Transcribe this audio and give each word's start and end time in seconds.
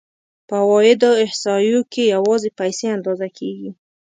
په 0.47 0.55
عوایدو 0.63 1.09
احصایو 1.25 1.79
کې 1.91 2.03
یوازې 2.15 2.49
پیسې 2.59 2.85
اندازه 2.95 3.27
کېږي 3.37 3.71